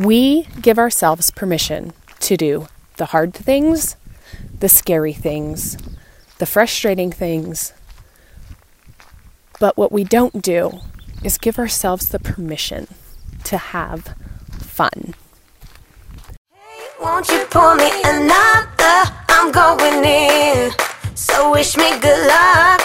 We 0.00 0.44
give 0.62 0.78
ourselves 0.78 1.30
permission 1.30 1.92
to 2.20 2.38
do 2.38 2.68
the 2.96 3.06
hard 3.12 3.34
things, 3.34 3.96
the 4.58 4.68
scary 4.70 5.12
things, 5.12 5.76
the 6.38 6.46
frustrating 6.46 7.12
things. 7.12 7.74
But 9.58 9.76
what 9.76 9.92
we 9.92 10.04
don't 10.04 10.40
do 10.40 10.80
is 11.22 11.36
give 11.36 11.58
ourselves 11.58 12.08
the 12.08 12.18
permission 12.18 12.88
to 13.44 13.58
have 13.58 14.16
fun. 14.52 15.12
Hey, 16.50 16.86
won't 16.98 17.28
you 17.28 17.44
me 17.76 17.90
another? 18.02 19.12
I'm 19.28 19.52
going 19.52 20.02
in. 20.02 20.70
So 21.14 21.52
wish 21.52 21.76
me 21.76 21.90
good 22.00 22.26
luck. 22.26 22.80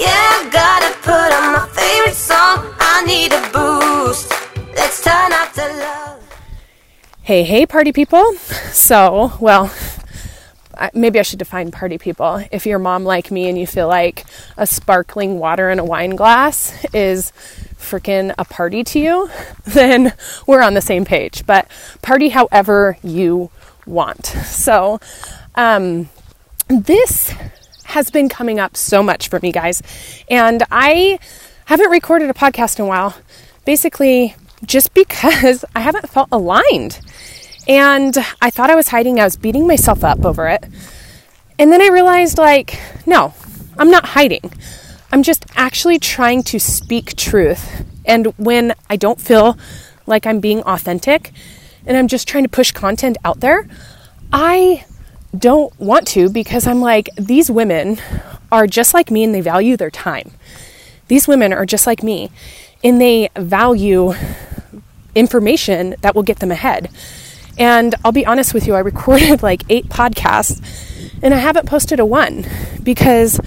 Yeah, 0.00 0.48
gotta 0.50 0.96
put 1.02 1.30
on 1.36 1.52
my 1.52 1.68
favorite 1.74 2.16
song. 2.16 2.72
I 2.80 3.04
need 3.04 3.34
a 3.34 3.52
boost. 3.52 3.61
Hey, 7.32 7.44
hey, 7.44 7.64
party 7.64 7.92
people. 7.92 8.22
So, 8.72 9.32
well, 9.40 9.72
maybe 10.92 11.18
I 11.18 11.22
should 11.22 11.38
define 11.38 11.70
party 11.70 11.96
people. 11.96 12.44
If 12.52 12.66
you're 12.66 12.78
mom 12.78 13.04
like 13.04 13.30
me 13.30 13.48
and 13.48 13.56
you 13.56 13.66
feel 13.66 13.88
like 13.88 14.26
a 14.58 14.66
sparkling 14.66 15.38
water 15.38 15.70
in 15.70 15.78
a 15.78 15.84
wine 15.84 16.14
glass 16.14 16.84
is 16.92 17.32
freaking 17.78 18.34
a 18.36 18.44
party 18.44 18.84
to 18.84 18.98
you, 18.98 19.30
then 19.64 20.12
we're 20.46 20.60
on 20.60 20.74
the 20.74 20.82
same 20.82 21.06
page. 21.06 21.46
But 21.46 21.70
party 22.02 22.28
however 22.28 22.98
you 23.02 23.50
want. 23.86 24.26
So, 24.26 25.00
um, 25.54 26.10
this 26.68 27.32
has 27.84 28.10
been 28.10 28.28
coming 28.28 28.60
up 28.60 28.76
so 28.76 29.02
much 29.02 29.28
for 29.28 29.40
me, 29.40 29.52
guys. 29.52 29.82
And 30.28 30.64
I 30.70 31.18
haven't 31.64 31.90
recorded 31.90 32.28
a 32.28 32.34
podcast 32.34 32.78
in 32.78 32.84
a 32.84 32.88
while, 32.88 33.16
basically 33.64 34.34
just 34.64 34.94
because 34.94 35.64
I 35.74 35.80
haven't 35.80 36.08
felt 36.08 36.28
aligned. 36.32 37.00
And 37.68 38.16
I 38.40 38.50
thought 38.50 38.70
I 38.70 38.74
was 38.74 38.88
hiding, 38.88 39.20
I 39.20 39.24
was 39.24 39.36
beating 39.36 39.66
myself 39.66 40.02
up 40.02 40.24
over 40.24 40.48
it. 40.48 40.64
And 41.58 41.70
then 41.70 41.80
I 41.80 41.88
realized, 41.88 42.38
like, 42.38 42.80
no, 43.06 43.34
I'm 43.78 43.90
not 43.90 44.04
hiding. 44.06 44.52
I'm 45.12 45.22
just 45.22 45.44
actually 45.54 45.98
trying 45.98 46.42
to 46.44 46.58
speak 46.58 47.14
truth. 47.14 47.84
And 48.04 48.26
when 48.38 48.74
I 48.90 48.96
don't 48.96 49.20
feel 49.20 49.56
like 50.06 50.26
I'm 50.26 50.40
being 50.40 50.62
authentic 50.62 51.32
and 51.86 51.96
I'm 51.96 52.08
just 52.08 52.26
trying 52.26 52.44
to 52.44 52.48
push 52.48 52.72
content 52.72 53.16
out 53.24 53.40
there, 53.40 53.68
I 54.32 54.84
don't 55.36 55.78
want 55.78 56.06
to 56.08 56.28
because 56.28 56.66
I'm 56.66 56.80
like, 56.80 57.10
these 57.16 57.50
women 57.50 57.98
are 58.50 58.66
just 58.66 58.94
like 58.94 59.10
me 59.10 59.22
and 59.24 59.34
they 59.34 59.40
value 59.40 59.76
their 59.76 59.90
time. 59.90 60.32
These 61.08 61.28
women 61.28 61.52
are 61.52 61.66
just 61.66 61.86
like 61.86 62.02
me 62.02 62.30
and 62.82 63.00
they 63.00 63.28
value 63.36 64.14
information 65.14 65.96
that 66.00 66.14
will 66.14 66.22
get 66.22 66.38
them 66.38 66.50
ahead. 66.50 66.90
And 67.58 67.94
I'll 68.04 68.12
be 68.12 68.26
honest 68.26 68.54
with 68.54 68.66
you, 68.66 68.74
I 68.74 68.80
recorded 68.80 69.42
like 69.42 69.62
eight 69.68 69.88
podcasts 69.88 70.60
and 71.22 71.32
I 71.32 71.38
haven't 71.38 71.66
posted 71.66 72.00
a 72.00 72.06
one 72.06 72.44
because 72.82 73.40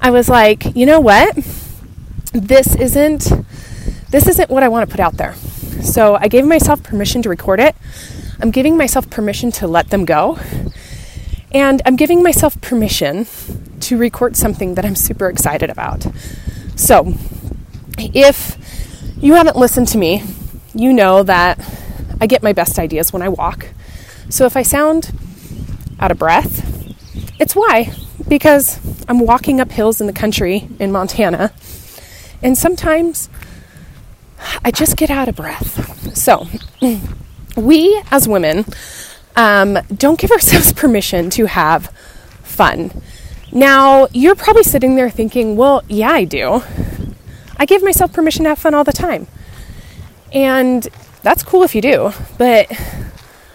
I 0.00 0.10
was 0.10 0.28
like, 0.28 0.74
you 0.76 0.86
know 0.86 1.00
what? 1.00 1.36
This 2.32 2.74
isn't 2.76 3.30
this 4.10 4.28
isn't 4.28 4.50
what 4.50 4.62
I 4.62 4.68
want 4.68 4.88
to 4.88 4.90
put 4.90 5.00
out 5.00 5.16
there. 5.16 5.34
So 5.82 6.16
I 6.16 6.28
gave 6.28 6.44
myself 6.44 6.82
permission 6.82 7.22
to 7.22 7.28
record 7.28 7.60
it. 7.60 7.74
I'm 8.40 8.50
giving 8.50 8.76
myself 8.76 9.08
permission 9.08 9.50
to 9.52 9.66
let 9.66 9.90
them 9.90 10.04
go. 10.04 10.38
And 11.52 11.82
I'm 11.84 11.96
giving 11.96 12.22
myself 12.22 12.60
permission 12.60 13.26
to 13.80 13.98
record 13.98 14.36
something 14.36 14.74
that 14.74 14.84
I'm 14.84 14.96
super 14.96 15.28
excited 15.28 15.70
about. 15.70 16.06
So, 16.76 17.14
if 17.98 18.56
you 19.18 19.34
haven't 19.34 19.56
listened 19.56 19.88
to 19.88 19.98
me, 19.98 20.22
you 20.74 20.92
know 20.92 21.22
that 21.22 21.58
I 22.20 22.26
get 22.26 22.42
my 22.42 22.52
best 22.52 22.78
ideas 22.78 23.12
when 23.12 23.22
I 23.22 23.28
walk. 23.28 23.66
So 24.28 24.46
if 24.46 24.56
I 24.56 24.62
sound 24.62 25.12
out 25.98 26.10
of 26.10 26.18
breath, 26.18 26.68
it's 27.38 27.54
why. 27.54 27.92
Because 28.28 28.78
I'm 29.08 29.18
walking 29.18 29.60
up 29.60 29.70
hills 29.70 30.00
in 30.00 30.06
the 30.06 30.12
country 30.12 30.68
in 30.78 30.92
Montana, 30.92 31.52
and 32.42 32.56
sometimes 32.56 33.28
I 34.64 34.70
just 34.70 34.96
get 34.96 35.10
out 35.10 35.28
of 35.28 35.36
breath. 35.36 36.16
So, 36.16 36.46
we 37.56 38.00
as 38.10 38.28
women 38.28 38.64
um, 39.36 39.78
don't 39.94 40.18
give 40.18 40.30
ourselves 40.30 40.72
permission 40.82 41.30
to 41.30 41.46
have 41.46 41.86
fun. 42.42 42.90
Now, 43.50 44.08
you're 44.12 44.34
probably 44.34 44.62
sitting 44.62 44.94
there 44.94 45.10
thinking, 45.10 45.56
well, 45.56 45.82
yeah, 45.88 46.10
I 46.10 46.24
do. 46.24 46.62
I 47.56 47.66
give 47.66 47.82
myself 47.82 48.12
permission 48.12 48.44
to 48.44 48.50
have 48.50 48.58
fun 48.58 48.74
all 48.74 48.84
the 48.84 48.92
time. 48.92 49.26
And 50.32 50.86
that's 51.22 51.42
cool 51.42 51.62
if 51.62 51.74
you 51.74 51.82
do, 51.82 52.12
but 52.38 52.70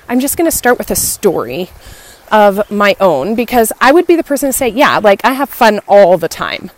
I'm 0.08 0.20
just 0.20 0.38
going 0.38 0.50
to 0.50 0.56
start 0.56 0.78
with 0.78 0.92
a 0.92 0.96
story 0.96 1.70
of 2.32 2.70
my 2.70 2.96
own 3.00 3.36
because 3.36 3.72
I 3.82 3.92
would 3.92 4.08
be 4.08 4.16
the 4.16 4.24
person 4.24 4.50
to 4.50 4.54
say, 4.54 4.68
yeah, 4.68 4.98
like 4.98 5.22
I 5.24 5.34
have 5.34 5.50
fun 5.50 5.80
all 5.88 6.18
the 6.18 6.28
time. 6.28 6.72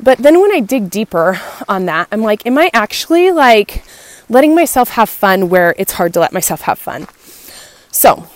But 0.00 0.18
then 0.18 0.40
when 0.40 0.52
I 0.52 0.60
dig 0.60 0.90
deeper 0.90 1.40
on 1.68 1.86
that, 1.86 2.08
I'm 2.12 2.22
like, 2.22 2.46
am 2.46 2.58
I 2.58 2.70
actually 2.72 3.30
like 3.30 3.84
letting 4.28 4.54
myself 4.54 4.90
have 4.90 5.08
fun 5.08 5.48
where 5.48 5.74
it's 5.78 5.92
hard 5.92 6.12
to 6.14 6.20
let 6.20 6.32
myself 6.32 6.62
have 6.62 6.78
fun? 6.78 7.06
So, 7.90 8.28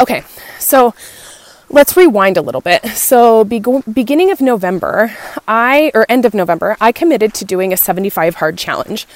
okay, 0.00 0.22
so 0.58 0.94
let's 1.70 1.96
rewind 1.96 2.36
a 2.36 2.42
little 2.42 2.60
bit. 2.60 2.84
So, 2.88 3.44
be- 3.44 3.62
beginning 3.92 4.30
of 4.30 4.40
November, 4.40 5.16
I, 5.48 5.90
or 5.94 6.04
end 6.08 6.26
of 6.26 6.34
November, 6.34 6.76
I 6.80 6.92
committed 6.92 7.32
to 7.34 7.44
doing 7.44 7.72
a 7.72 7.76
75 7.76 8.36
hard 8.36 8.58
challenge. 8.58 9.06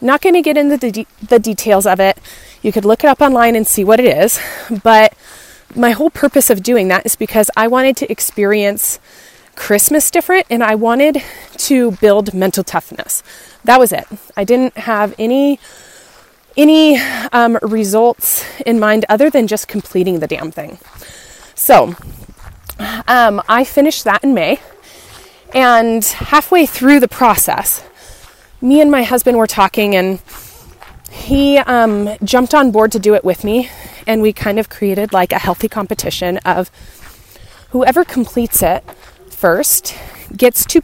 Not 0.00 0.20
going 0.20 0.34
to 0.34 0.42
get 0.42 0.56
into 0.56 0.76
the, 0.76 0.90
de- 0.90 1.06
the 1.22 1.38
details 1.38 1.86
of 1.86 2.00
it. 2.00 2.18
You 2.62 2.72
could 2.72 2.84
look 2.84 3.04
it 3.04 3.08
up 3.08 3.20
online 3.20 3.56
and 3.56 3.66
see 3.66 3.84
what 3.84 4.00
it 4.00 4.06
is. 4.06 4.40
But 4.82 5.14
my 5.74 5.90
whole 5.90 6.10
purpose 6.10 6.50
of 6.50 6.62
doing 6.62 6.88
that 6.88 7.06
is 7.06 7.16
because 7.16 7.50
I 7.56 7.68
wanted 7.68 7.96
to 7.98 8.10
experience 8.10 8.98
Christmas 9.54 10.10
different 10.10 10.46
and 10.50 10.62
I 10.62 10.74
wanted 10.74 11.22
to 11.58 11.92
build 11.92 12.34
mental 12.34 12.64
toughness. 12.64 13.22
That 13.64 13.78
was 13.78 13.92
it. 13.92 14.06
I 14.36 14.44
didn't 14.44 14.76
have 14.76 15.14
any 15.18 15.60
any 16.56 16.98
um, 17.32 17.58
results 17.62 18.44
in 18.66 18.80
mind 18.80 19.04
other 19.08 19.30
than 19.30 19.46
just 19.46 19.68
completing 19.68 20.18
the 20.18 20.26
damn 20.26 20.50
thing. 20.50 20.78
So 21.54 21.94
um, 23.06 23.42
I 23.48 23.64
finished 23.64 24.04
that 24.04 24.24
in 24.24 24.34
May, 24.34 24.58
and 25.54 26.04
halfway 26.04 26.66
through 26.66 27.00
the 27.00 27.08
process, 27.08 27.84
me 28.60 28.80
and 28.80 28.90
my 28.90 29.02
husband 29.02 29.38
were 29.38 29.46
talking, 29.46 29.94
and 29.94 30.20
he 31.10 31.58
um, 31.58 32.10
jumped 32.22 32.54
on 32.54 32.70
board 32.70 32.92
to 32.92 32.98
do 32.98 33.14
it 33.14 33.24
with 33.24 33.44
me, 33.44 33.70
and 34.06 34.22
we 34.22 34.32
kind 34.32 34.58
of 34.58 34.68
created 34.68 35.12
like 35.12 35.32
a 35.32 35.38
healthy 35.38 35.68
competition 35.68 36.38
of 36.38 36.70
whoever 37.70 38.04
completes 38.04 38.62
it 38.62 38.84
first 39.30 39.96
gets 40.36 40.64
to 40.66 40.82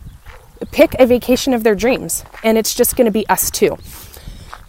pick 0.73 0.95
a 0.99 1.07
vacation 1.07 1.53
of 1.53 1.63
their 1.63 1.75
dreams, 1.75 2.25
and 2.43 2.57
it's 2.59 2.75
just 2.75 2.97
going 2.97 3.05
to 3.07 3.13
be 3.13 3.29
us 3.29 3.51
two 3.51 3.77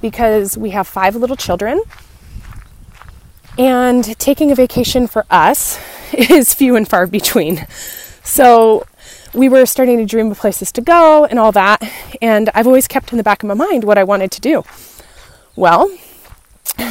because 0.01 0.57
we 0.57 0.71
have 0.71 0.87
five 0.87 1.15
little 1.15 1.35
children. 1.35 1.81
And 3.57 4.03
taking 4.19 4.51
a 4.51 4.55
vacation 4.55 5.07
for 5.07 5.25
us 5.31 5.79
is 6.13 6.53
few 6.53 6.75
and 6.75 6.87
far 6.87 7.07
between. 7.07 7.65
So 8.23 8.85
we 9.37 9.47
were 9.49 9.65
starting 9.67 9.97
to 9.97 10.05
dream 10.05 10.31
of 10.31 10.39
places 10.39 10.71
to 10.71 10.81
go 10.81 11.25
and 11.25 11.37
all 11.37 11.51
that. 11.51 11.81
And 12.21 12.49
I've 12.55 12.65
always 12.65 12.87
kept 12.87 13.11
in 13.11 13.17
the 13.17 13.23
back 13.23 13.43
of 13.43 13.47
my 13.47 13.53
mind 13.53 13.83
what 13.83 13.97
I 13.97 14.03
wanted 14.03 14.31
to 14.31 14.41
do. 14.41 14.63
Well, 15.55 15.95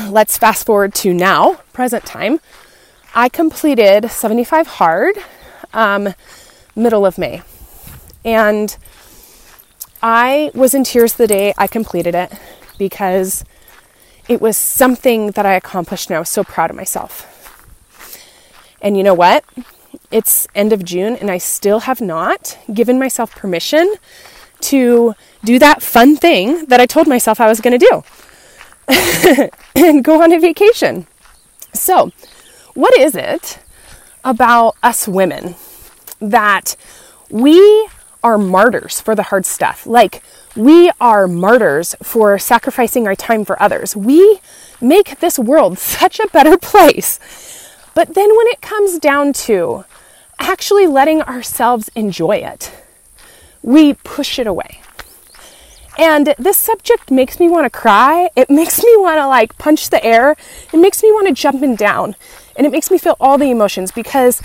let's 0.08 0.38
fast 0.38 0.64
forward 0.64 0.94
to 0.96 1.12
now, 1.12 1.54
present 1.72 2.04
time. 2.04 2.40
I 3.14 3.28
completed 3.28 4.10
75 4.10 4.66
hard 4.68 5.16
um, 5.74 6.14
middle 6.76 7.04
of 7.04 7.18
May. 7.18 7.42
And 8.24 8.76
I 10.00 10.52
was 10.54 10.72
in 10.72 10.84
tears 10.84 11.14
the 11.14 11.26
day 11.26 11.52
I 11.58 11.66
completed 11.66 12.14
it 12.14 12.32
because 12.78 13.44
it 14.28 14.40
was 14.40 14.56
something 14.56 15.32
that 15.32 15.46
I 15.46 15.54
accomplished 15.54 16.10
and 16.10 16.16
I 16.16 16.20
was 16.20 16.28
so 16.28 16.44
proud 16.44 16.70
of 16.70 16.76
myself. 16.76 17.32
And 18.80 18.96
you 18.96 19.02
know 19.02 19.14
what? 19.14 19.44
It's 20.10 20.46
end 20.54 20.72
of 20.72 20.84
June 20.84 21.16
and 21.16 21.30
I 21.30 21.38
still 21.38 21.80
have 21.80 22.00
not 22.00 22.58
given 22.72 22.98
myself 22.98 23.34
permission 23.34 23.94
to 24.60 25.14
do 25.44 25.58
that 25.58 25.82
fun 25.82 26.16
thing 26.16 26.66
that 26.66 26.80
I 26.80 26.86
told 26.86 27.06
myself 27.06 27.40
I 27.40 27.48
was 27.48 27.60
going 27.60 27.78
to 27.78 28.02
do 28.88 29.50
and 29.74 30.04
go 30.04 30.22
on 30.22 30.32
a 30.32 30.40
vacation. 30.40 31.06
So, 31.72 32.10
what 32.74 32.96
is 32.98 33.14
it 33.14 33.58
about 34.24 34.76
us 34.82 35.06
women 35.06 35.54
that 36.20 36.76
we 37.30 37.88
are 38.22 38.38
martyrs 38.38 39.00
for 39.00 39.14
the 39.14 39.24
hard 39.24 39.44
stuff? 39.44 39.86
Like, 39.86 40.22
we 40.56 40.90
are 41.00 41.28
martyrs 41.28 41.94
for 42.02 42.38
sacrificing 42.38 43.06
our 43.06 43.14
time 43.14 43.44
for 43.44 43.60
others. 43.62 43.94
We 43.94 44.40
make 44.80 45.20
this 45.20 45.38
world 45.38 45.78
such 45.78 46.18
a 46.18 46.28
better 46.28 46.56
place. 46.72 47.20
But 47.96 48.12
then 48.12 48.36
when 48.36 48.46
it 48.48 48.60
comes 48.60 48.98
down 48.98 49.32
to 49.48 49.86
actually 50.38 50.86
letting 50.86 51.22
ourselves 51.22 51.88
enjoy 51.94 52.36
it, 52.36 52.70
we 53.62 53.94
push 53.94 54.38
it 54.38 54.46
away. 54.46 54.82
And 55.96 56.34
this 56.38 56.58
subject 56.58 57.10
makes 57.10 57.40
me 57.40 57.48
want 57.48 57.64
to 57.64 57.70
cry. 57.70 58.28
It 58.36 58.50
makes 58.50 58.84
me 58.84 58.94
want 58.98 59.16
to 59.16 59.26
like 59.26 59.56
punch 59.56 59.88
the 59.88 60.04
air. 60.04 60.36
It 60.74 60.76
makes 60.76 61.02
me 61.02 61.10
want 61.10 61.28
to 61.28 61.32
jump 61.32 61.62
and 61.62 61.78
down. 61.78 62.16
And 62.54 62.66
it 62.66 62.70
makes 62.70 62.90
me 62.90 62.98
feel 62.98 63.16
all 63.18 63.38
the 63.38 63.50
emotions 63.50 63.92
because 63.92 64.42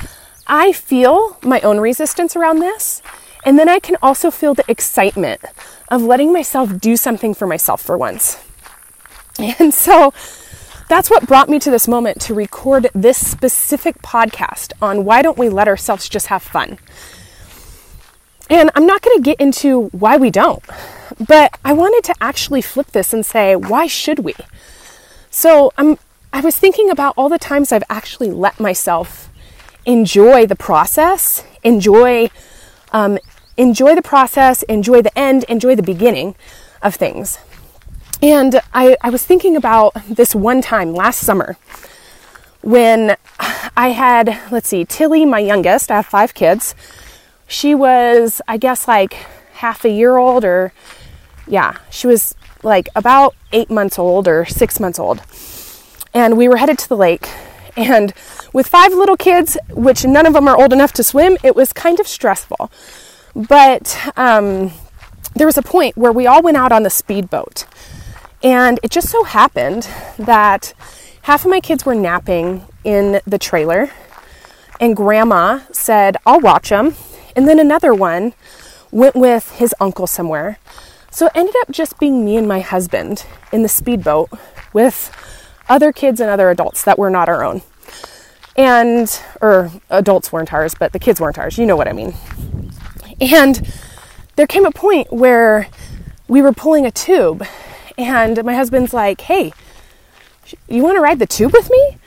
I 0.47 0.71
feel 0.71 1.37
my 1.41 1.59
own 1.59 1.81
resistance 1.81 2.37
around 2.37 2.59
this. 2.59 3.01
And 3.43 3.59
then 3.59 3.67
I 3.67 3.79
can 3.79 3.97
also 4.01 4.31
feel 4.31 4.53
the 4.53 4.63
excitement 4.69 5.41
of 5.89 6.01
letting 6.01 6.31
myself 6.31 6.79
do 6.79 6.95
something 6.95 7.33
for 7.33 7.47
myself 7.47 7.81
for 7.81 7.97
once. 7.97 8.37
And 9.59 9.73
so 9.73 10.13
that's 10.91 11.09
what 11.09 11.25
brought 11.25 11.47
me 11.47 11.57
to 11.57 11.71
this 11.71 11.87
moment 11.87 12.19
to 12.19 12.33
record 12.33 12.89
this 12.93 13.17
specific 13.25 14.01
podcast 14.01 14.73
on 14.81 15.05
why 15.05 15.21
don't 15.21 15.37
we 15.37 15.47
let 15.47 15.65
ourselves 15.65 16.09
just 16.09 16.27
have 16.27 16.43
fun. 16.43 16.77
And 18.49 18.69
I'm 18.75 18.85
not 18.85 19.01
going 19.01 19.15
to 19.15 19.23
get 19.23 19.39
into 19.39 19.83
why 19.91 20.17
we 20.17 20.29
don't, 20.29 20.61
but 21.25 21.57
I 21.63 21.71
wanted 21.71 22.03
to 22.07 22.15
actually 22.19 22.61
flip 22.61 22.87
this 22.87 23.13
and 23.13 23.25
say, 23.25 23.55
why 23.55 23.87
should 23.87 24.19
we? 24.19 24.35
So 25.29 25.71
I'm, 25.77 25.97
I 26.33 26.41
was 26.41 26.57
thinking 26.57 26.89
about 26.89 27.13
all 27.15 27.29
the 27.29 27.39
times 27.39 27.71
I've 27.71 27.85
actually 27.89 28.29
let 28.29 28.59
myself 28.59 29.29
enjoy 29.85 30.45
the 30.45 30.57
process, 30.57 31.45
enjoy, 31.63 32.29
um, 32.91 33.17
enjoy 33.55 33.95
the 33.95 34.01
process, 34.01 34.61
enjoy 34.63 35.01
the 35.01 35.17
end, 35.17 35.45
enjoy 35.45 35.73
the 35.73 35.83
beginning 35.83 36.35
of 36.81 36.95
things. 36.95 37.37
And 38.21 38.59
I, 38.73 38.97
I 39.01 39.09
was 39.09 39.25
thinking 39.25 39.55
about 39.55 39.93
this 40.07 40.35
one 40.35 40.61
time 40.61 40.93
last 40.93 41.19
summer 41.21 41.57
when 42.61 43.17
I 43.75 43.89
had, 43.89 44.39
let's 44.51 44.67
see, 44.67 44.85
Tilly, 44.85 45.25
my 45.25 45.39
youngest, 45.39 45.89
I 45.89 45.97
have 45.97 46.05
five 46.05 46.33
kids 46.33 46.75
she 47.51 47.75
was, 47.75 48.41
I 48.47 48.57
guess, 48.57 48.87
like 48.87 49.13
half 49.53 49.83
a 49.83 49.89
year 49.89 50.17
old, 50.17 50.45
or 50.45 50.71
yeah, 51.47 51.77
she 51.89 52.07
was 52.07 52.33
like 52.63 52.87
about 52.95 53.35
eight 53.51 53.69
months 53.69 53.99
old 53.99 54.27
or 54.27 54.45
six 54.45 54.79
months 54.79 54.97
old. 54.97 55.21
And 56.13 56.37
we 56.37 56.47
were 56.47 56.57
headed 56.57 56.79
to 56.79 56.89
the 56.89 56.95
lake. 56.95 57.27
And 57.75 58.13
with 58.53 58.67
five 58.67 58.93
little 58.93 59.17
kids, 59.17 59.57
which 59.69 60.05
none 60.05 60.25
of 60.25 60.33
them 60.33 60.47
are 60.47 60.57
old 60.57 60.71
enough 60.71 60.93
to 60.93 61.03
swim, 61.03 61.37
it 61.43 61.55
was 61.55 61.73
kind 61.73 61.99
of 61.99 62.07
stressful. 62.07 62.71
But 63.35 63.97
um, 64.15 64.71
there 65.35 65.47
was 65.47 65.57
a 65.57 65.61
point 65.61 65.97
where 65.97 66.11
we 66.11 66.27
all 66.27 66.41
went 66.41 66.57
out 66.57 66.71
on 66.71 66.83
the 66.83 66.89
speedboat. 66.89 67.65
And 68.43 68.79
it 68.83 68.91
just 68.91 69.09
so 69.09 69.23
happened 69.23 69.87
that 70.17 70.73
half 71.23 71.45
of 71.45 71.51
my 71.51 71.59
kids 71.59 71.85
were 71.85 71.95
napping 71.95 72.65
in 72.83 73.21
the 73.25 73.37
trailer. 73.37 73.91
And 74.79 74.95
grandma 74.95 75.59
said, 75.71 76.17
I'll 76.25 76.39
watch 76.39 76.69
them 76.69 76.95
and 77.35 77.47
then 77.47 77.59
another 77.59 77.93
one 77.93 78.33
went 78.91 79.15
with 79.15 79.51
his 79.53 79.73
uncle 79.79 80.07
somewhere. 80.07 80.57
So 81.09 81.27
it 81.27 81.33
ended 81.35 81.55
up 81.61 81.71
just 81.71 81.99
being 81.99 82.23
me 82.25 82.37
and 82.37 82.47
my 82.47 82.61
husband 82.61 83.25
in 83.51 83.63
the 83.63 83.69
speedboat 83.69 84.29
with 84.73 85.11
other 85.69 85.91
kids 85.91 86.19
and 86.19 86.29
other 86.29 86.49
adults 86.49 86.83
that 86.83 86.97
were 86.97 87.09
not 87.09 87.29
our 87.29 87.43
own. 87.43 87.61
And, 88.55 89.19
or 89.41 89.71
adults 89.89 90.31
weren't 90.31 90.53
ours, 90.53 90.75
but 90.77 90.91
the 90.91 90.99
kids 90.99 91.21
weren't 91.21 91.37
ours. 91.37 91.57
You 91.57 91.65
know 91.65 91.77
what 91.77 91.87
I 91.87 91.93
mean. 91.93 92.13
And 93.19 93.73
there 94.35 94.47
came 94.47 94.65
a 94.65 94.71
point 94.71 95.11
where 95.11 95.67
we 96.27 96.41
were 96.41 96.53
pulling 96.53 96.85
a 96.85 96.91
tube, 96.91 97.45
and 97.97 98.43
my 98.43 98.55
husband's 98.55 98.93
like, 98.93 99.21
hey, 99.21 99.53
you 100.67 100.83
want 100.83 100.97
to 100.97 101.01
ride 101.01 101.19
the 101.19 101.27
tube 101.27 101.53
with 101.53 101.69
me? 101.69 101.97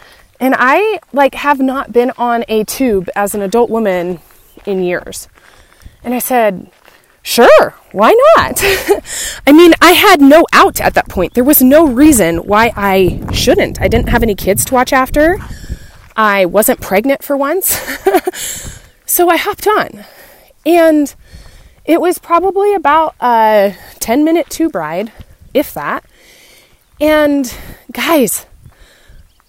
And 0.41 0.55
I 0.59 1.01
like 1.13 1.35
have 1.35 1.61
not 1.61 1.93
been 1.93 2.13
on 2.19 2.45
a 2.49 2.65
tube 2.65 3.09
as 3.17 3.35
an 3.35 3.43
adult 3.43 3.71
woman 3.71 4.21
in 4.67 4.83
years. 4.83 5.29
And 6.03 6.15
I 6.15 6.19
said, 6.19 6.71
Sure, 7.27 7.75
why 7.93 8.11
not? 8.37 8.61
I 9.47 9.53
mean, 9.53 9.73
I 9.81 9.93
had 9.93 10.21
no 10.21 10.45
out 10.53 10.79
at 10.79 10.93
that 10.93 11.09
point. 11.09 11.33
There 11.33 11.43
was 11.43 11.63
no 11.63 11.87
reason 11.87 12.37
why 12.37 12.71
I 12.77 13.23
shouldn't. 13.33 13.81
I 13.81 13.89
didn't 13.89 14.11
have 14.11 14.23
any 14.23 14.35
kids 14.35 14.63
to 14.67 14.75
watch 14.75 14.93
after. 14.93 15.39
I 16.15 16.45
wasn't 16.45 16.83
pregnant 16.83 17.25
for 17.25 17.35
once. 17.35 17.81
so 19.07 19.31
I 19.31 19.39
hopped 19.39 19.67
on. 19.67 20.05
And 20.67 21.15
it 21.87 21.99
was 21.99 22.19
probably 22.19 22.75
about 22.75 23.15
a 23.21 23.75
10 24.01 24.23
minute 24.23 24.51
tube 24.51 24.75
ride, 24.75 25.11
if 25.55 25.73
that. 25.75 26.05
And 27.01 27.57
guys, 27.93 28.47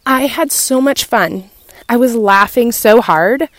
I 0.05 0.27
had 0.27 0.51
so 0.51 0.79
much 0.79 1.03
fun. 1.03 1.49
I 1.89 1.97
was 1.97 2.15
laughing 2.15 2.71
so 2.71 3.01
hard 3.01 3.49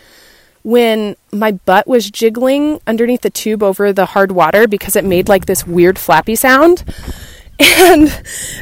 when 0.63 1.15
my 1.33 1.53
butt 1.53 1.87
was 1.87 2.11
jiggling 2.11 2.81
underneath 2.87 3.21
the 3.21 3.31
tube 3.31 3.63
over 3.63 3.93
the 3.93 4.07
hard 4.07 4.33
water 4.33 4.67
because 4.67 4.97
it 4.97 5.05
made 5.05 5.29
like 5.29 5.47
this 5.47 5.67
weird 5.67 5.99
flappy 5.99 6.35
sound. 6.35 6.85
And 7.59 8.09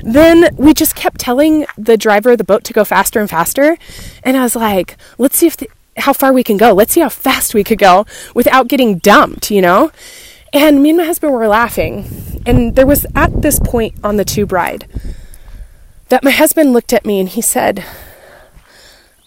then 0.02 0.54
we 0.56 0.72
just 0.72 0.94
kept 0.94 1.18
telling 1.18 1.66
the 1.76 1.96
driver 1.96 2.32
of 2.32 2.38
the 2.38 2.44
boat 2.44 2.62
to 2.64 2.72
go 2.72 2.84
faster 2.84 3.20
and 3.20 3.28
faster. 3.28 3.76
And 4.22 4.36
I 4.36 4.42
was 4.42 4.54
like, 4.54 4.96
let's 5.18 5.36
see 5.36 5.46
if 5.46 5.56
the, 5.56 5.68
how 5.96 6.12
far 6.12 6.32
we 6.32 6.44
can 6.44 6.56
go. 6.56 6.72
Let's 6.72 6.92
see 6.92 7.00
how 7.00 7.08
fast 7.08 7.54
we 7.54 7.64
could 7.64 7.78
go 7.78 8.06
without 8.34 8.68
getting 8.68 8.98
dumped, 8.98 9.50
you 9.50 9.62
know? 9.62 9.90
And 10.54 10.82
me 10.82 10.90
and 10.90 10.98
my 10.98 11.04
husband 11.04 11.34
were 11.34 11.48
laughing. 11.48 12.40
And 12.46 12.74
there 12.76 12.86
was 12.86 13.04
at 13.14 13.42
this 13.42 13.58
point 13.58 13.94
on 14.02 14.16
the 14.16 14.24
tube 14.24 14.52
ride 14.52 14.86
that 16.08 16.24
my 16.24 16.30
husband 16.30 16.72
looked 16.72 16.92
at 16.92 17.04
me 17.04 17.20
and 17.20 17.28
he 17.28 17.42
said, 17.42 17.84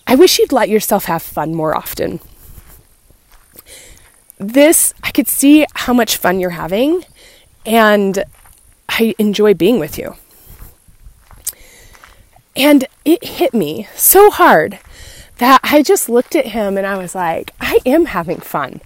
I 0.08 0.16
wish 0.16 0.40
you'd 0.40 0.52
let 0.52 0.70
yourself 0.70 1.06
have 1.06 1.22
fun 1.22 1.54
more 1.54 1.76
often 1.76 2.22
this, 4.40 4.94
I 5.04 5.12
could 5.12 5.28
see 5.28 5.66
how 5.74 5.94
much 5.94 6.18
fun 6.18 6.40
you're 6.40 6.52
having, 6.52 7.06
and 7.66 8.24
I 8.90 9.16
enjoy 9.18 9.54
being 9.54 9.80
with 9.80 9.98
you. 9.98 10.16
And 12.56 12.88
it 13.06 13.24
hit 13.24 13.54
me 13.54 13.88
so 13.96 14.30
hard 14.30 14.80
that 15.38 15.60
I 15.64 15.84
just 15.84 16.10
looked 16.10 16.36
at 16.36 16.48
him 16.48 16.78
and 16.78 16.88
I 16.88 16.98
was 16.98 17.14
like, 17.14 17.52
I 17.62 17.80
am 17.86 18.06
having 18.06 18.40
fun. 18.40 18.82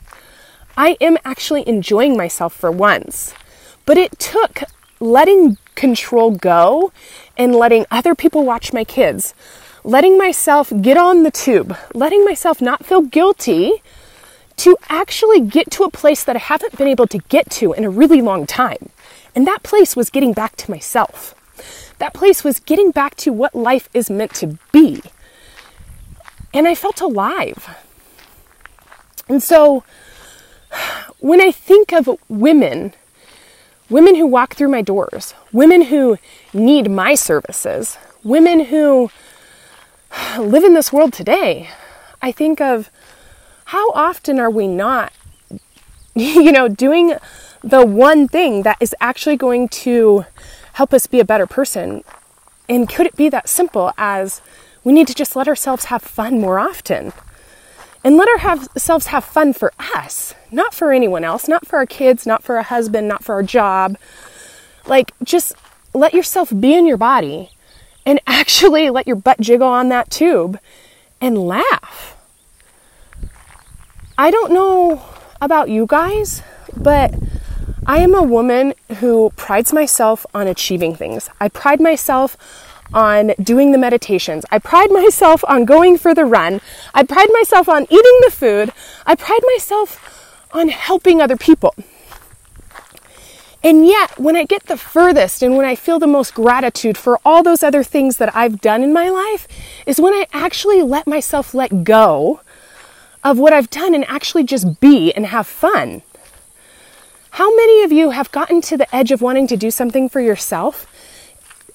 I 0.77 0.97
am 1.01 1.17
actually 1.25 1.67
enjoying 1.67 2.17
myself 2.17 2.53
for 2.53 2.71
once. 2.71 3.33
But 3.85 3.97
it 3.97 4.17
took 4.19 4.63
letting 4.99 5.57
control 5.75 6.31
go 6.31 6.91
and 7.35 7.55
letting 7.55 7.85
other 7.89 8.13
people 8.13 8.45
watch 8.45 8.71
my 8.71 8.83
kids, 8.83 9.33
letting 9.83 10.17
myself 10.17 10.71
get 10.81 10.97
on 10.97 11.23
the 11.23 11.31
tube, 11.31 11.75
letting 11.93 12.23
myself 12.23 12.61
not 12.61 12.85
feel 12.85 13.01
guilty 13.01 13.81
to 14.57 14.77
actually 14.89 15.41
get 15.41 15.71
to 15.71 15.83
a 15.83 15.89
place 15.89 16.23
that 16.23 16.35
I 16.35 16.39
haven't 16.39 16.77
been 16.77 16.87
able 16.87 17.07
to 17.07 17.17
get 17.29 17.49
to 17.51 17.73
in 17.73 17.83
a 17.83 17.89
really 17.89 18.21
long 18.21 18.45
time. 18.45 18.89
And 19.33 19.47
that 19.47 19.63
place 19.63 19.95
was 19.95 20.11
getting 20.11 20.33
back 20.33 20.55
to 20.57 20.69
myself. 20.69 21.33
That 21.97 22.13
place 22.13 22.43
was 22.43 22.59
getting 22.59 22.91
back 22.91 23.15
to 23.17 23.33
what 23.33 23.55
life 23.55 23.89
is 23.93 24.09
meant 24.09 24.35
to 24.35 24.59
be. 24.71 25.01
And 26.53 26.67
I 26.67 26.75
felt 26.75 27.01
alive. 27.01 27.75
And 29.27 29.41
so 29.41 29.83
when 31.19 31.41
I 31.41 31.51
think 31.51 31.91
of 31.91 32.09
women, 32.29 32.93
women 33.89 34.15
who 34.15 34.25
walk 34.27 34.55
through 34.55 34.69
my 34.69 34.81
doors, 34.81 35.33
women 35.51 35.83
who 35.83 36.17
need 36.53 36.89
my 36.89 37.15
services, 37.15 37.97
women 38.23 38.65
who 38.65 39.09
live 40.37 40.63
in 40.63 40.73
this 40.73 40.91
world 40.91 41.13
today, 41.13 41.69
I 42.21 42.31
think 42.31 42.61
of 42.61 42.89
how 43.65 43.91
often 43.91 44.39
are 44.39 44.49
we 44.49 44.67
not, 44.67 45.13
you 46.15 46.51
know, 46.51 46.67
doing 46.67 47.15
the 47.63 47.85
one 47.85 48.27
thing 48.27 48.63
that 48.63 48.77
is 48.79 48.95
actually 48.99 49.37
going 49.37 49.69
to 49.69 50.25
help 50.73 50.93
us 50.93 51.07
be 51.07 51.19
a 51.19 51.25
better 51.25 51.47
person? 51.47 52.03
And 52.67 52.89
could 52.89 53.05
it 53.05 53.15
be 53.15 53.29
that 53.29 53.49
simple 53.49 53.91
as 53.97 54.41
we 54.83 54.93
need 54.93 55.07
to 55.07 55.13
just 55.13 55.35
let 55.35 55.47
ourselves 55.47 55.85
have 55.85 56.01
fun 56.01 56.39
more 56.39 56.59
often? 56.59 57.13
And 58.03 58.17
let 58.17 58.27
ourselves 58.43 59.07
have 59.07 59.23
fun 59.23 59.53
for 59.53 59.71
us, 59.79 60.33
not 60.51 60.73
for 60.73 60.91
anyone 60.91 61.23
else, 61.23 61.47
not 61.47 61.67
for 61.67 61.77
our 61.77 61.85
kids, 61.85 62.25
not 62.25 62.43
for 62.43 62.57
a 62.57 62.63
husband, 62.63 63.07
not 63.07 63.23
for 63.23 63.35
our 63.35 63.43
job. 63.43 63.97
Like, 64.87 65.11
just 65.23 65.53
let 65.93 66.13
yourself 66.13 66.51
be 66.59 66.73
in 66.73 66.87
your 66.87 66.97
body 66.97 67.51
and 68.05 68.19
actually 68.27 68.89
let 68.89 69.07
your 69.07 69.15
butt 69.15 69.39
jiggle 69.39 69.67
on 69.67 69.89
that 69.89 70.09
tube 70.09 70.59
and 71.19 71.37
laugh. 71.37 72.17
I 74.17 74.31
don't 74.31 74.51
know 74.51 75.03
about 75.41 75.69
you 75.69 75.85
guys, 75.87 76.43
but 76.75 77.13
I 77.85 77.99
am 77.99 78.13
a 78.13 78.23
woman 78.23 78.73
who 78.99 79.31
prides 79.35 79.73
myself 79.73 80.25
on 80.33 80.47
achieving 80.47 80.95
things. 80.95 81.29
I 81.39 81.49
pride 81.49 81.81
myself 81.81 82.37
on 82.93 83.33
doing 83.41 83.71
the 83.71 83.77
meditations. 83.77 84.45
I 84.51 84.59
pride 84.59 84.91
myself 84.91 85.43
on 85.47 85.65
going 85.65 85.97
for 85.97 86.13
the 86.13 86.25
run. 86.25 86.61
I 86.93 87.03
pride 87.03 87.29
myself 87.31 87.69
on 87.69 87.83
eating 87.83 88.19
the 88.23 88.31
food. 88.31 88.71
I 89.05 89.15
pride 89.15 89.41
myself 89.53 90.47
on 90.51 90.69
helping 90.69 91.21
other 91.21 91.37
people. 91.37 91.75
And 93.63 93.85
yet, 93.85 94.19
when 94.19 94.35
I 94.35 94.43
get 94.43 94.65
the 94.65 94.77
furthest 94.77 95.43
and 95.43 95.55
when 95.55 95.67
I 95.67 95.75
feel 95.75 95.99
the 95.99 96.07
most 96.07 96.33
gratitude 96.33 96.97
for 96.97 97.19
all 97.23 97.43
those 97.43 97.61
other 97.61 97.83
things 97.83 98.17
that 98.17 98.35
I've 98.35 98.59
done 98.59 98.81
in 98.81 98.91
my 98.91 99.09
life, 99.09 99.47
is 99.85 100.01
when 100.01 100.13
I 100.13 100.25
actually 100.33 100.81
let 100.81 101.05
myself 101.05 101.53
let 101.53 101.83
go 101.83 102.41
of 103.23 103.37
what 103.37 103.53
I've 103.53 103.69
done 103.69 103.93
and 103.93 104.03
actually 104.09 104.45
just 104.45 104.79
be 104.79 105.13
and 105.13 105.27
have 105.27 105.45
fun. 105.45 106.01
How 107.31 107.55
many 107.55 107.83
of 107.83 107.91
you 107.91 108.09
have 108.09 108.31
gotten 108.31 108.61
to 108.61 108.77
the 108.77 108.93
edge 108.93 109.11
of 109.11 109.21
wanting 109.21 109.47
to 109.47 109.57
do 109.57 109.69
something 109.69 110.09
for 110.09 110.19
yourself 110.19 110.87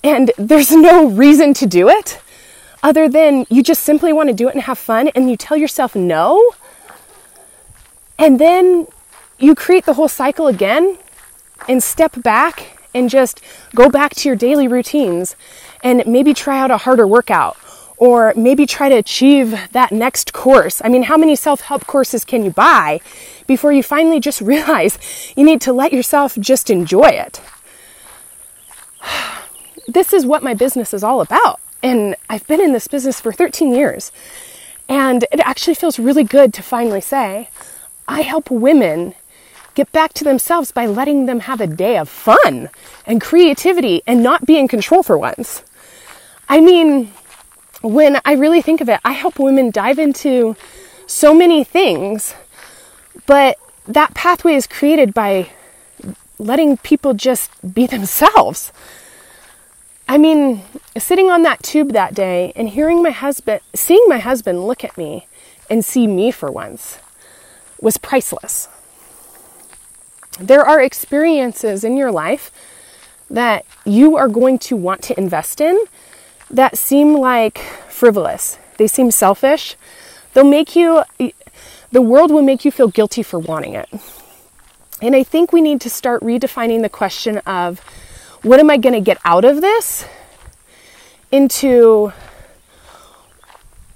and 0.06 0.30
there's 0.38 0.70
no 0.70 1.08
reason 1.08 1.52
to 1.54 1.66
do 1.66 1.88
it 1.88 2.20
other 2.80 3.08
than 3.08 3.44
you 3.50 3.60
just 3.60 3.82
simply 3.82 4.12
want 4.12 4.28
to 4.28 4.34
do 4.34 4.48
it 4.48 4.54
and 4.54 4.62
have 4.62 4.78
fun 4.78 5.08
and 5.08 5.28
you 5.28 5.36
tell 5.36 5.56
yourself 5.56 5.96
no? 5.96 6.52
And 8.16 8.38
then 8.38 8.86
you 9.40 9.56
create 9.56 9.84
the 9.84 9.94
whole 9.94 10.06
cycle 10.06 10.46
again 10.46 10.96
and 11.68 11.82
step 11.82 12.22
back 12.22 12.78
and 12.94 13.10
just 13.10 13.40
go 13.74 13.90
back 13.90 14.14
to 14.14 14.28
your 14.28 14.36
daily 14.36 14.68
routines 14.68 15.34
and 15.82 16.04
maybe 16.06 16.32
try 16.32 16.60
out 16.60 16.70
a 16.70 16.76
harder 16.76 17.06
workout 17.06 17.56
or 17.96 18.32
maybe 18.36 18.64
try 18.64 18.88
to 18.88 18.94
achieve 18.94 19.58
that 19.72 19.90
next 19.90 20.32
course. 20.32 20.80
I 20.84 20.88
mean, 20.88 21.02
how 21.02 21.16
many 21.16 21.34
self 21.34 21.62
help 21.62 21.84
courses 21.88 22.24
can 22.24 22.44
you 22.44 22.52
buy 22.52 23.00
before 23.48 23.72
you 23.72 23.82
finally 23.82 24.20
just 24.20 24.40
realize 24.52 25.00
you 25.36 25.44
need 25.44 25.60
to 25.62 25.72
let 25.72 25.92
yourself 25.92 26.36
just 26.38 26.70
enjoy 26.70 27.08
it? 27.08 27.40
This 29.88 30.12
is 30.12 30.26
what 30.26 30.42
my 30.42 30.54
business 30.54 30.92
is 30.92 31.04
all 31.04 31.20
about. 31.20 31.60
And 31.82 32.16
I've 32.28 32.46
been 32.46 32.60
in 32.60 32.72
this 32.72 32.88
business 32.88 33.20
for 33.20 33.32
13 33.32 33.74
years. 33.74 34.12
And 34.88 35.24
it 35.32 35.40
actually 35.40 35.74
feels 35.74 35.98
really 35.98 36.24
good 36.24 36.54
to 36.54 36.62
finally 36.62 37.00
say, 37.00 37.48
I 38.08 38.22
help 38.22 38.50
women 38.50 39.14
get 39.74 39.92
back 39.92 40.14
to 40.14 40.24
themselves 40.24 40.72
by 40.72 40.86
letting 40.86 41.26
them 41.26 41.40
have 41.40 41.60
a 41.60 41.66
day 41.66 41.98
of 41.98 42.08
fun 42.08 42.70
and 43.04 43.20
creativity 43.20 44.02
and 44.06 44.22
not 44.22 44.46
be 44.46 44.58
in 44.58 44.68
control 44.68 45.02
for 45.02 45.18
once. 45.18 45.62
I 46.48 46.60
mean, 46.60 47.12
when 47.82 48.20
I 48.24 48.32
really 48.32 48.62
think 48.62 48.80
of 48.80 48.88
it, 48.88 49.00
I 49.04 49.12
help 49.12 49.38
women 49.38 49.70
dive 49.70 49.98
into 49.98 50.56
so 51.06 51.34
many 51.34 51.62
things, 51.62 52.34
but 53.26 53.58
that 53.86 54.14
pathway 54.14 54.54
is 54.54 54.66
created 54.66 55.12
by 55.12 55.50
letting 56.38 56.76
people 56.78 57.14
just 57.14 57.50
be 57.74 57.86
themselves. 57.86 58.72
I 60.08 60.18
mean, 60.18 60.62
sitting 60.96 61.30
on 61.30 61.42
that 61.42 61.62
tube 61.62 61.92
that 61.92 62.14
day 62.14 62.52
and 62.54 62.68
hearing 62.68 63.02
my 63.02 63.10
husband, 63.10 63.60
seeing 63.74 64.04
my 64.06 64.18
husband 64.18 64.66
look 64.66 64.84
at 64.84 64.96
me 64.96 65.26
and 65.68 65.84
see 65.84 66.06
me 66.06 66.30
for 66.30 66.50
once 66.50 66.98
was 67.80 67.96
priceless. 67.96 68.68
There 70.38 70.64
are 70.64 70.80
experiences 70.80 71.82
in 71.82 71.96
your 71.96 72.12
life 72.12 72.50
that 73.30 73.64
you 73.84 74.16
are 74.16 74.28
going 74.28 74.58
to 74.60 74.76
want 74.76 75.02
to 75.02 75.18
invest 75.18 75.60
in 75.60 75.78
that 76.50 76.78
seem 76.78 77.16
like 77.16 77.58
frivolous. 77.88 78.58
They 78.76 78.86
seem 78.86 79.10
selfish. 79.10 79.76
They'll 80.32 80.44
make 80.44 80.76
you, 80.76 81.02
the 81.90 82.02
world 82.02 82.30
will 82.30 82.42
make 82.42 82.64
you 82.64 82.70
feel 82.70 82.88
guilty 82.88 83.22
for 83.22 83.38
wanting 83.38 83.74
it. 83.74 83.88
And 85.02 85.16
I 85.16 85.24
think 85.24 85.52
we 85.52 85.60
need 85.60 85.80
to 85.80 85.90
start 85.90 86.22
redefining 86.22 86.82
the 86.82 86.88
question 86.88 87.38
of 87.38 87.80
what 88.46 88.60
am 88.60 88.70
I 88.70 88.76
going 88.76 88.92
to 88.92 89.00
get 89.00 89.18
out 89.24 89.44
of 89.44 89.60
this 89.60 90.06
into 91.32 92.12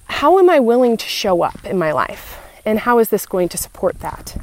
how 0.06 0.40
am 0.40 0.50
I 0.50 0.58
willing 0.58 0.96
to 0.96 1.06
show 1.06 1.42
up 1.42 1.64
in 1.64 1.78
my 1.78 1.92
life? 1.92 2.36
And 2.64 2.80
how 2.80 2.98
is 2.98 3.10
this 3.10 3.26
going 3.26 3.48
to 3.50 3.56
support 3.56 4.00
that? 4.00 4.36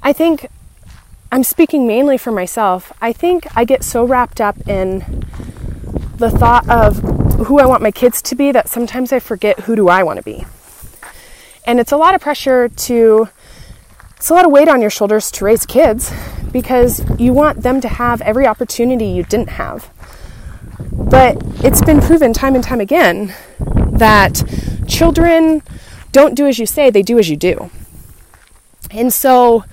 I 0.00 0.12
think 0.12 0.46
I'm 1.32 1.42
speaking 1.42 1.88
mainly 1.88 2.16
for 2.16 2.30
myself. 2.30 2.92
I 3.00 3.12
think 3.12 3.48
I 3.56 3.64
get 3.64 3.82
so 3.82 4.04
wrapped 4.04 4.40
up 4.40 4.56
in 4.68 5.24
the 6.16 6.30
thought 6.30 6.68
of 6.68 6.98
who 7.46 7.58
I 7.58 7.66
want 7.66 7.82
my 7.82 7.90
kids 7.90 8.22
to 8.22 8.36
be 8.36 8.52
that 8.52 8.68
sometimes 8.68 9.12
I 9.12 9.18
forget 9.18 9.60
who 9.60 9.74
do 9.74 9.88
I 9.88 10.04
want 10.04 10.18
to 10.18 10.22
be. 10.22 10.46
And 11.66 11.80
it's 11.80 11.92
a 11.92 11.96
lot 11.96 12.14
of 12.14 12.20
pressure 12.20 12.68
to 12.68 13.28
it's 14.16 14.30
a 14.30 14.34
lot 14.34 14.44
of 14.44 14.52
weight 14.52 14.68
on 14.68 14.80
your 14.80 14.90
shoulders 14.90 15.32
to 15.32 15.44
raise 15.44 15.66
kids 15.66 16.12
because 16.52 17.04
you 17.18 17.32
want 17.32 17.62
them 17.62 17.80
to 17.80 17.88
have 17.88 18.20
every 18.22 18.46
opportunity 18.46 19.06
you 19.06 19.22
didn't 19.22 19.50
have. 19.50 19.90
But 20.92 21.36
it's 21.64 21.82
been 21.82 22.00
proven 22.00 22.32
time 22.32 22.54
and 22.54 22.64
time 22.64 22.80
again 22.80 23.34
that 23.58 24.42
children 24.86 25.62
don't 26.12 26.34
do 26.34 26.46
as 26.46 26.58
you 26.58 26.66
say, 26.66 26.90
they 26.90 27.02
do 27.02 27.18
as 27.18 27.28
you 27.28 27.36
do. 27.36 27.70
And 28.90 29.12
so 29.12 29.64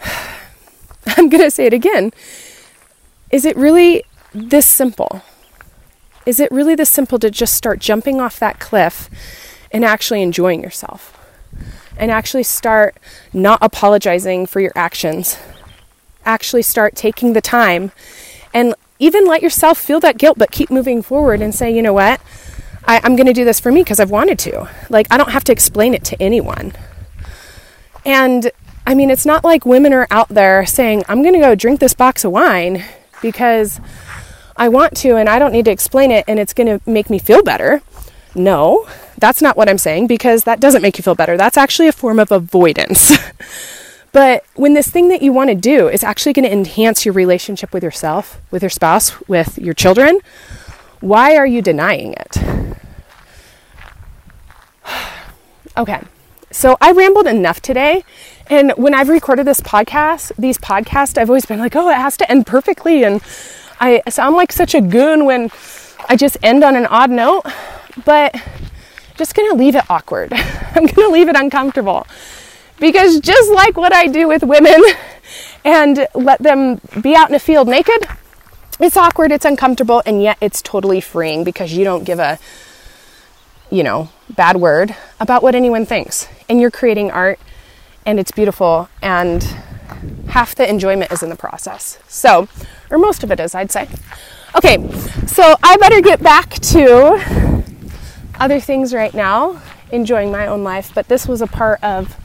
I'm 1.06 1.28
going 1.28 1.42
to 1.42 1.50
say 1.50 1.66
it 1.66 1.74
again. 1.74 2.12
Is 3.30 3.44
it 3.44 3.56
really 3.56 4.04
this 4.32 4.66
simple? 4.66 5.22
Is 6.26 6.40
it 6.40 6.50
really 6.50 6.74
this 6.74 6.90
simple 6.90 7.18
to 7.18 7.30
just 7.30 7.54
start 7.54 7.78
jumping 7.78 8.20
off 8.20 8.38
that 8.38 8.58
cliff 8.58 9.10
and 9.70 9.84
actually 9.84 10.22
enjoying 10.22 10.62
yourself? 10.62 11.18
And 11.96 12.10
actually 12.10 12.42
start 12.42 12.96
not 13.32 13.58
apologizing 13.62 14.46
for 14.46 14.60
your 14.60 14.72
actions. 14.74 15.38
Actually 16.24 16.62
start 16.62 16.94
taking 16.94 17.32
the 17.32 17.40
time 17.40 17.92
and 18.52 18.74
even 18.98 19.26
let 19.26 19.42
yourself 19.42 19.78
feel 19.78 20.00
that 20.00 20.18
guilt, 20.18 20.38
but 20.38 20.50
keep 20.50 20.70
moving 20.70 21.02
forward 21.02 21.42
and 21.42 21.54
say, 21.54 21.74
you 21.74 21.82
know 21.82 21.92
what? 21.92 22.20
I, 22.86 23.00
am 23.04 23.16
going 23.16 23.26
to 23.26 23.32
do 23.32 23.44
this 23.44 23.60
for 23.60 23.72
me 23.72 23.82
because 23.82 23.98
I've 23.98 24.10
wanted 24.10 24.38
to. 24.40 24.68
Like, 24.90 25.06
I 25.10 25.16
don't 25.16 25.30
have 25.30 25.44
to 25.44 25.52
explain 25.52 25.94
it 25.94 26.04
to 26.04 26.22
anyone. 26.22 26.72
And 28.04 28.50
I 28.86 28.94
mean, 28.94 29.10
it's 29.10 29.26
not 29.26 29.44
like 29.44 29.64
women 29.64 29.92
are 29.92 30.06
out 30.10 30.28
there 30.28 30.66
saying, 30.66 31.04
I'm 31.08 31.22
going 31.22 31.34
to 31.34 31.40
go 31.40 31.54
drink 31.54 31.80
this 31.80 31.94
box 31.94 32.24
of 32.24 32.32
wine 32.32 32.84
because 33.22 33.80
I 34.56 34.68
want 34.68 34.96
to 34.98 35.16
and 35.16 35.28
I 35.28 35.38
don't 35.38 35.52
need 35.52 35.64
to 35.64 35.70
explain 35.70 36.10
it 36.10 36.24
and 36.28 36.38
it's 36.38 36.52
going 36.52 36.66
to 36.66 36.90
make 36.90 37.08
me 37.08 37.18
feel 37.18 37.42
better. 37.42 37.82
No, 38.34 38.86
that's 39.18 39.40
not 39.40 39.56
what 39.56 39.68
I'm 39.68 39.78
saying 39.78 40.06
because 40.06 40.44
that 40.44 40.60
doesn't 40.60 40.82
make 40.82 40.98
you 40.98 41.02
feel 41.02 41.14
better. 41.14 41.36
That's 41.36 41.56
actually 41.56 41.88
a 41.88 41.92
form 41.92 42.18
of 42.18 42.30
avoidance. 42.30 43.12
but 44.14 44.44
when 44.54 44.74
this 44.74 44.88
thing 44.88 45.08
that 45.08 45.22
you 45.22 45.32
want 45.32 45.50
to 45.50 45.56
do 45.56 45.88
is 45.88 46.04
actually 46.04 46.34
going 46.34 46.44
to 46.44 46.52
enhance 46.52 47.04
your 47.04 47.12
relationship 47.12 47.72
with 47.72 47.82
yourself, 47.82 48.40
with 48.52 48.62
your 48.62 48.70
spouse, 48.70 49.20
with 49.26 49.58
your 49.58 49.74
children, 49.74 50.20
why 51.00 51.36
are 51.36 51.46
you 51.46 51.60
denying 51.60 52.12
it? 52.14 52.38
okay, 55.76 56.00
so 56.52 56.76
I 56.80 56.92
rambled 56.92 57.26
enough 57.26 57.60
today. 57.60 58.04
And 58.46 58.70
when 58.76 58.94
I've 58.94 59.08
recorded 59.08 59.48
this 59.48 59.60
podcast, 59.60 60.30
these 60.38 60.58
podcasts, 60.58 61.18
I've 61.18 61.28
always 61.28 61.44
been 61.44 61.58
like, 61.58 61.74
oh, 61.74 61.88
it 61.88 61.96
has 61.96 62.16
to 62.18 62.30
end 62.30 62.46
perfectly. 62.46 63.02
And 63.02 63.20
I 63.80 64.00
sound 64.08 64.36
like 64.36 64.52
such 64.52 64.76
a 64.76 64.80
goon 64.80 65.24
when 65.24 65.50
I 66.08 66.14
just 66.14 66.36
end 66.40 66.62
on 66.62 66.76
an 66.76 66.86
odd 66.86 67.10
note. 67.10 67.42
But 68.04 68.40
just 69.16 69.34
gonna 69.34 69.54
leave 69.54 69.74
it 69.74 69.90
awkward. 69.90 70.32
I'm 70.76 70.86
gonna 70.86 71.08
leave 71.08 71.28
it 71.28 71.34
uncomfortable. 71.34 72.06
Because 72.80 73.20
just 73.20 73.50
like 73.52 73.76
what 73.76 73.92
I 73.92 74.06
do 74.06 74.28
with 74.28 74.42
women 74.42 74.82
and 75.64 76.06
let 76.14 76.42
them 76.42 76.80
be 77.00 77.14
out 77.14 77.28
in 77.28 77.34
a 77.34 77.38
field 77.38 77.68
naked, 77.68 78.06
it's 78.80 78.96
awkward, 78.96 79.30
it's 79.32 79.44
uncomfortable, 79.44 80.02
and 80.04 80.22
yet 80.22 80.36
it's 80.40 80.60
totally 80.60 81.00
freeing 81.00 81.44
because 81.44 81.72
you 81.72 81.84
don't 81.84 82.04
give 82.04 82.18
a 82.18 82.38
you 83.70 83.82
know, 83.82 84.08
bad 84.30 84.56
word 84.56 84.94
about 85.18 85.42
what 85.42 85.54
anyone 85.54 85.84
thinks. 85.84 86.28
And 86.48 86.60
you're 86.60 86.70
creating 86.70 87.10
art 87.10 87.38
and 88.06 88.20
it's 88.20 88.30
beautiful 88.30 88.88
and 89.02 89.42
half 90.28 90.54
the 90.54 90.68
enjoyment 90.68 91.10
is 91.10 91.22
in 91.22 91.28
the 91.28 91.36
process. 91.36 91.98
So, 92.06 92.48
or 92.90 92.98
most 92.98 93.24
of 93.24 93.30
it 93.30 93.40
is, 93.40 93.54
I'd 93.54 93.72
say. 93.72 93.88
Okay, 94.54 94.88
so 95.26 95.56
I 95.62 95.76
better 95.78 96.00
get 96.00 96.22
back 96.22 96.50
to 96.50 97.64
other 98.38 98.60
things 98.60 98.94
right 98.94 99.12
now, 99.12 99.60
enjoying 99.90 100.30
my 100.30 100.46
own 100.46 100.62
life, 100.62 100.92
but 100.94 101.08
this 101.08 101.26
was 101.26 101.42
a 101.42 101.46
part 101.46 101.82
of 101.82 102.16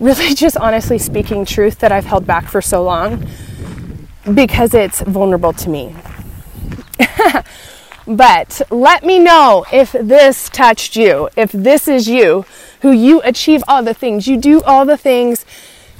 really 0.00 0.34
just 0.34 0.56
honestly 0.56 0.98
speaking 0.98 1.44
truth 1.44 1.78
that 1.78 1.92
I've 1.92 2.06
held 2.06 2.26
back 2.26 2.48
for 2.48 2.60
so 2.60 2.82
long 2.82 3.26
because 4.34 4.74
it's 4.74 5.00
vulnerable 5.02 5.52
to 5.52 5.68
me. 5.68 5.94
But 8.10 8.62
let 8.70 9.04
me 9.04 9.20
know 9.20 9.64
if 9.72 9.92
this 9.92 10.48
touched 10.48 10.96
you, 10.96 11.28
if 11.36 11.52
this 11.52 11.86
is 11.86 12.08
you, 12.08 12.44
who 12.82 12.90
you 12.90 13.20
achieve 13.22 13.62
all 13.68 13.84
the 13.84 13.94
things, 13.94 14.26
you 14.26 14.36
do 14.36 14.60
all 14.62 14.84
the 14.84 14.96
things. 14.96 15.46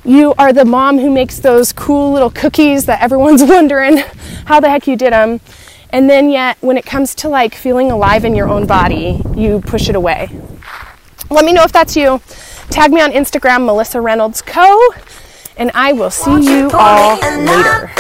You 0.05 0.35
are 0.37 0.53
the 0.53 0.65
mom 0.65 0.99
who 0.99 1.09
makes 1.09 1.39
those 1.39 1.73
cool 1.73 2.13
little 2.13 2.31
cookies 2.31 2.87
that 2.87 3.01
everyone's 3.01 3.45
wondering 3.45 3.99
how 4.47 4.59
the 4.59 4.69
heck 4.69 4.89
you 4.89 4.97
did 4.97 5.13
them. 5.13 5.41
And 5.91 6.11
then, 6.11 6.31
yet, 6.31 6.57
when 6.61 6.77
it 6.77 6.85
comes 6.85 7.15
to 7.17 7.29
like 7.29 7.55
feeling 7.55 7.93
alive 7.93 8.25
in 8.25 8.35
your 8.35 8.49
own 8.49 8.67
body, 8.67 9.21
you 9.37 9.61
push 9.61 9.89
it 9.89 9.95
away. 9.95 10.31
Let 11.31 11.45
me 11.45 11.53
know 11.53 11.63
if 11.63 11.71
that's 11.71 11.97
you. 11.97 12.21
Tag 12.71 12.93
me 12.93 13.01
on 13.01 13.11
Instagram, 13.13 13.67
Melissa 13.67 14.01
Reynolds 14.01 14.43
Co. 14.43 14.79
And 15.57 15.71
I 15.75 15.93
will 15.93 16.11
see 16.11 16.41
you 16.41 16.71
all 16.73 17.19
later. 17.21 17.91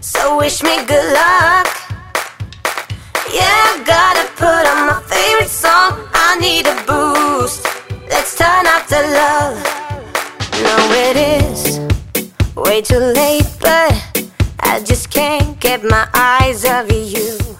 So 0.00 0.38
wish 0.38 0.62
me 0.62 0.76
good 0.86 1.12
luck. 1.12 1.66
Yeah, 3.30 3.82
gotta 3.84 4.26
put 4.36 4.64
on 4.66 4.86
my 4.86 5.02
favorite 5.06 5.50
song. 5.50 6.08
I 6.14 6.38
need 6.40 6.66
a 6.66 6.74
boost. 6.86 7.66
Let's 8.08 8.36
turn 8.38 8.66
up 8.66 8.86
the 8.86 9.02
love. 9.20 9.54
No, 10.62 10.76
it 10.92 11.16
is 11.16 11.78
way 12.56 12.80
too 12.80 12.98
late, 12.98 13.46
but 13.60 13.92
I 14.60 14.80
just 14.84 15.10
can't 15.10 15.58
get 15.60 15.82
my 15.84 16.08
eyes 16.14 16.64
off 16.64 16.90
you. 16.90 17.57